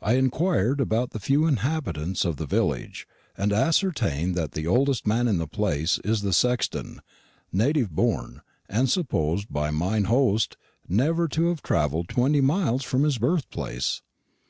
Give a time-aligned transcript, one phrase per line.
[0.00, 5.28] I inquired about the few inhabitants of the village, and ascertained that the oldest man
[5.28, 7.02] in the place is the sexton,
[7.52, 10.56] native born, and supposed by mine host
[10.88, 14.00] never to have travelled twenty miles from his birthplace.